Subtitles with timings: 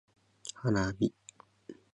[0.63, 1.11] 花火